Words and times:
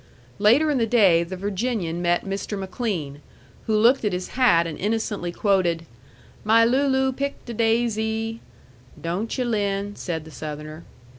Later 0.39 0.71
in 0.71 0.79
the 0.79 0.87
day 0.87 1.23
the 1.23 1.35
Virginian 1.37 2.01
met 2.01 2.25
Mr. 2.25 2.57
McLean, 2.57 3.21
who 3.67 3.75
looked 3.77 4.03
at 4.03 4.13
his 4.13 4.29
hat 4.29 4.65
and 4.65 4.75
innocently 4.79 5.31
quoted, 5.31 5.85
"'My 6.43 6.65
Looloo 6.65 7.11
picked 7.13 7.47
a 7.51 7.53
daisy.'" 7.53 8.39
"Don't 8.99 9.37
yu', 9.37 9.45
Lin," 9.45 9.95
said 9.95 10.25
the 10.25 10.31
Southerner. 10.31 10.85